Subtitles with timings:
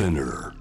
[0.00, 0.54] Spinner.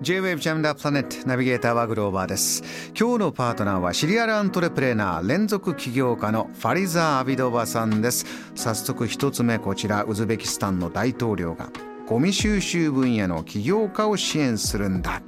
[0.00, 2.90] J-Wave ジャムダープラネットナビゲーターはグローバーです。
[2.98, 8.26] 今日のパートナーはシリアルアントレプレーナー連続起業家のファリザー・アビドバさんです。
[8.56, 11.70] 早速一つ目こちらウズベキスタンの大統領が
[12.08, 15.22] ゴミ収集分野の起業家を支援するんだ。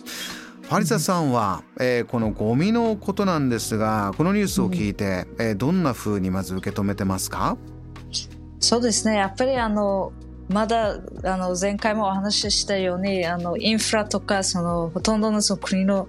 [0.63, 7.57] ファリザさんは、えー、このゴミのことなんですがこのニュースを聞いて、うん、えー、どんなふうにまず受け止めてますか？
[8.59, 9.17] そうですね。
[9.17, 10.13] やっぱりあの
[10.51, 16.09] まだあの前回もお話ししたようにあのインフラとかそのほとんどのその国の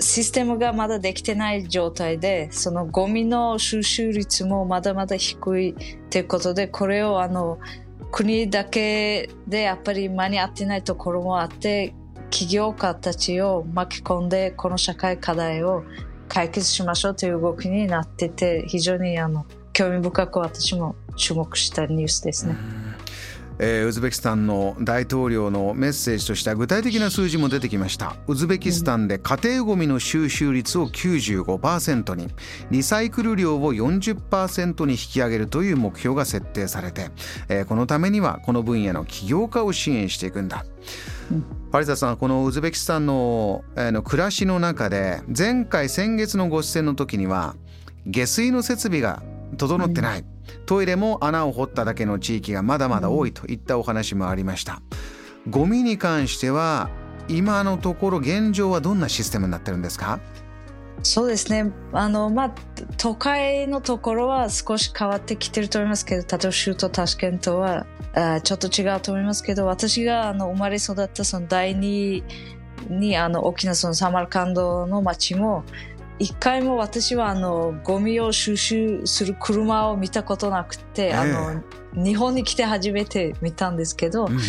[0.00, 5.74] システムがまだできてない状態でそのゴミの収集率もまだまだ低い
[6.10, 7.60] ということでこれをあの
[8.10, 11.94] 国だけでやっぱり間に合ってないところもあって
[12.30, 15.84] 起業家たちを巻き込んでこの社会課題を
[16.28, 22.56] 解決しましょうという動きになってて非常にあの興味深く私も注目したニュースですね。
[23.64, 28.16] えー、ウズベキスタンの大統領のメッセージとしては具体的な数字も出てきました。
[28.26, 32.26] ウズベキスタンで家庭ごみの収集率を95%に
[32.72, 37.10] リサイクル量を40%に引き上げるという目標が設定されて、
[37.48, 40.66] えー、このためにはこの分野の起業家を支援していくんだ。
[41.70, 47.54] パリサさんこのウズベキスタンの,、えー、の暮らしの中で前回先月のご出演の時には
[48.06, 49.22] 下水の設備が
[49.56, 50.24] 整ってない、
[50.66, 54.80] トイレも穴を掘っただけの地域がまだまだ多いといったお話もありました。
[55.48, 56.90] ゴミに関しては
[57.28, 60.20] 今のところ現状はどんなシステムになってるんですか？
[61.04, 61.72] そうですね。
[61.92, 62.54] あの、まあ、
[62.96, 72.22] 都会のところは少し変わってきてると思いますけど、例えば首都タシケントはあちょっと違うと思いますけど、私があの生まれ育ったその第二
[72.88, 75.64] にあの大きなそのサマルカンドの街も、
[76.18, 81.52] 一回も私はあのゴミを収集する車を見たことなくて、えー、あ
[81.94, 84.40] の日本に来て初めて見たんですけど、うんうん、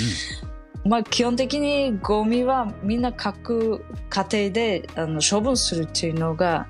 [0.90, 6.68] まあ基本的にゴミはみんな各家庭であの処分するっていうのが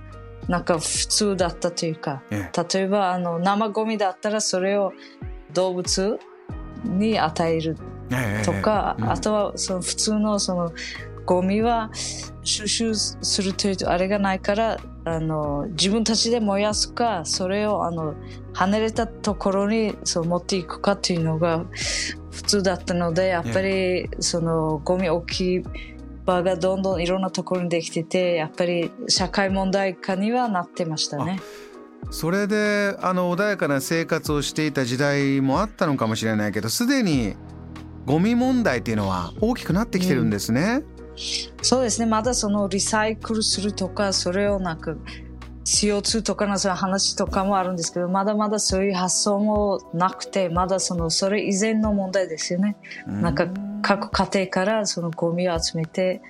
[0.47, 4.93] なんか普通だったというか、えー、例えばあの生ゴミだったらそれを
[5.53, 6.19] 動物
[6.83, 7.77] に与える
[8.43, 10.71] とか、えーうん、あとはその普通のその
[11.25, 11.89] ゴミは
[12.43, 18.15] 収集するというとあれがないからあの自分たちで燃やすかそれをあの
[18.53, 21.65] 離れたところにそう持っていくかというのが
[22.31, 25.25] 普通だったのでやっぱりそのゴミ置
[25.61, 25.63] き
[26.25, 31.39] 場がどんどんいろんなところにできててやっぱり社会問題化にはなってましたね。
[32.11, 37.35] それであの穏やかな生活をしていた時代もあったのかもしれないけどすでに
[38.05, 40.83] ゴミ問題っていうのは大きくなってきてるんですね。
[40.87, 40.92] うん
[41.61, 44.95] そうですねまだそのリサイクルするとかそれをなんか
[45.65, 52.75] CO2 とかのそういう話とかもあるんですけどまだまだそういう発想もなくてまだそのそれ以前の問題ですよね。
[53.07, 53.47] なんか
[53.81, 56.21] 各家庭からそのゴミを集めて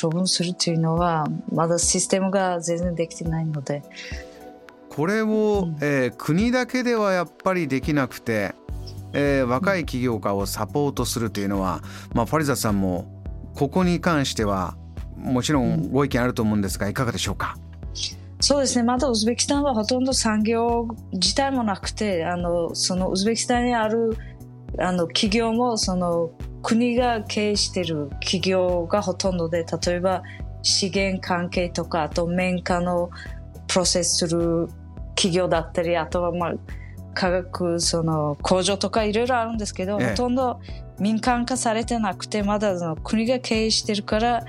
[0.00, 3.82] 処分するっていうのはまだシステムが全然できてないので。
[4.90, 8.54] これを、うん、えー、国だけではやっぱりできなくて、
[9.12, 11.82] えー、若い起業家をサポートするというのは、
[12.14, 13.15] まあ、ファリザさんも
[13.56, 14.76] ここに関しては
[15.16, 17.56] もちろんご意見あると思うんですがいかがでしょうか？
[18.38, 18.82] そうですね。
[18.82, 24.16] まだウズベキスタンはほとんど産業自体もなくてあのそのウズベキスタンにある
[24.78, 26.30] あの企業もその
[26.62, 30.22] 国が経営している企業がほとんどで例えば
[30.62, 33.10] 資源関係とかあと綿花の
[33.68, 34.68] プロセスする
[35.14, 36.54] 企業だったりあとはまあ
[37.16, 40.60] 化学その工場とかいろいろあるんですけど、ええ、ほとんど
[41.00, 44.44] 民間化されてなくてまだの国が経営してるから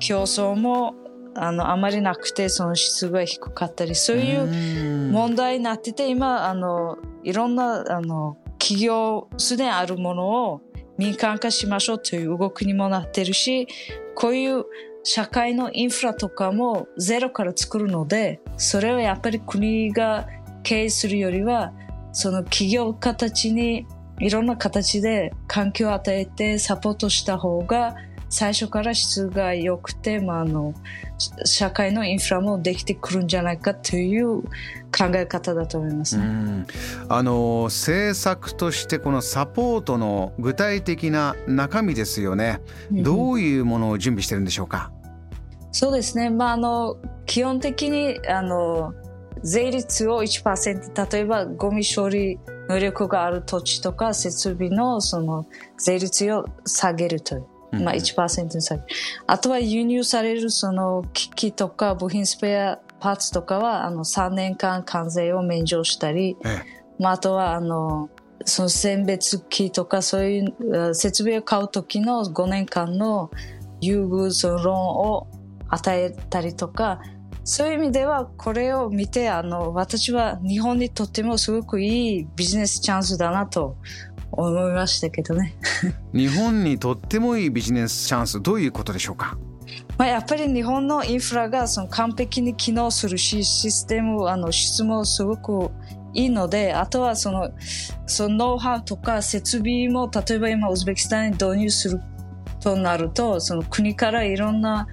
[0.00, 0.94] 競争も
[1.34, 10.62] あのあまりなくてその質が低かったりそういう問題になってて今あのいろんなあの企業すでにあるものを
[10.96, 13.68] 民間化しましょうという動きにもなってるし
[14.16, 14.64] こういう
[15.04, 20.26] 社会のインフラとかもゼロから作るのでそれをやっぱり国が
[20.64, 21.72] 経営するよりは
[22.12, 23.86] その企業家たちに
[24.18, 27.94] いろんな形で環境を与えてサポートした方が
[28.30, 30.74] 最初から質が良くて、まあ、あの
[31.46, 36.66] 社会のインフラもできてくるんじゃないかという考え方だと思いますね。
[37.08, 42.60] あの政策としてこのサポートの具体的な中身ですよね。
[42.90, 44.92] どういうものを準備してるんでしょうか？
[45.72, 46.28] そうですね。
[46.28, 48.92] まああの基本的にあの
[49.42, 52.38] 税率を1%例えばゴミ処理
[52.68, 55.46] 能力がある土地とか設備のその
[55.78, 57.46] 税率を下げるという。
[57.70, 58.88] まあ1%に下げる。
[59.26, 68.08] あとは輸入されるその機器とか部品スペアパーツとかはあの3年間関税を免除したり、ええ、まあ、あとはあの
[68.44, 73.30] その選別機とかそういう設備を買う時の5年間の
[73.80, 75.26] 優遇そのローンを
[75.68, 77.00] 与えたりとか
[77.44, 83.76] そういう意味ではこれを見てあの私は日本にとってもすごくいいビジネスチャンスだなと
[84.30, 85.56] 思いましたけどね。
[86.12, 89.38] 日本にとってもいいビジネスチャンスどういうことでしょうか？
[89.96, 95.70] まあ、やっぱり日本のインフラがその完璧に機能するしシステムあの質もすごく
[96.14, 97.50] いいのであとはその
[98.06, 102.00] そのノウハウとか設備も例えば今ウズベキスタンに導入する
[102.60, 104.86] となるとその国からいろんな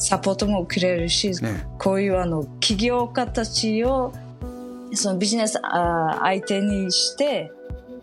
[0.00, 4.12] サポートも受けれるし、ね、こういうあの起業家たちを
[4.92, 7.52] そのビジネスあ相手にして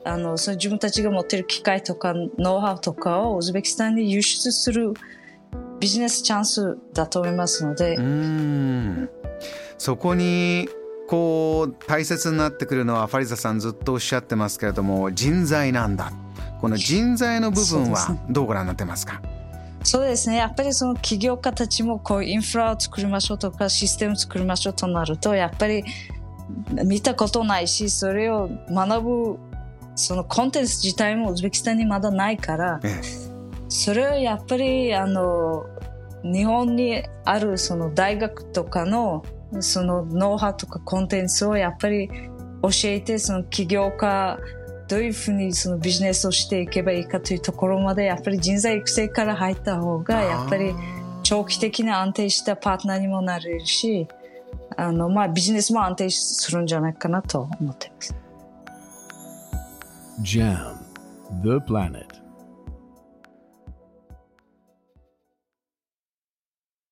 [0.05, 4.94] あのその自分たちが持っている機械とかノウハウとかをウズベキスタンに輸出する
[5.79, 7.97] ビジネスチャンスだと思いますので。
[9.77, 10.69] そこに
[11.07, 16.11] こう大切になってくるのはファリザさんずっとおっしゃってますけれども人材なんだ。
[16.59, 19.21] この人材の部分はどうご覧になってますか？
[19.88, 20.36] そうですね。
[20.36, 25.86] やっぱりその起業家たちもこうインフラを作りましょうとかシステム作りましょうとなると、やっぱり
[26.86, 29.39] 見たことないし、それを学ぶ
[29.95, 32.81] そのコンテンツ自体もウズベキスタンにまだないから、
[33.69, 35.66] それはやっぱりあの
[36.22, 39.24] 日本にあるその大学とかの
[39.62, 42.10] そのノウハウとかコンテンツをやっぱり
[42.62, 44.38] 教えてその起業家
[44.88, 50.74] どういうふうにそのビジネスをしていけばいいかというところまでやっぱり人材育成から入った方がやっぱり
[51.24, 54.07] 長期的な安定したパートナーにもなれるし
[54.78, 58.16] あのまあビジネスも安定するんじゃないかなと思っています。
[60.22, 60.78] JAM
[61.44, 62.26] The Planet